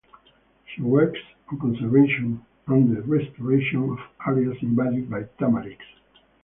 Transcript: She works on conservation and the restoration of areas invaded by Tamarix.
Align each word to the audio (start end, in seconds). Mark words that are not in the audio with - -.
She 0.65 0.81
works 0.81 1.19
on 1.51 1.59
conservation 1.59 2.43
and 2.65 2.97
the 2.97 3.03
restoration 3.03 3.87
of 3.91 3.99
areas 4.25 4.57
invaded 4.63 5.11
by 5.11 5.25
Tamarix. 5.37 5.77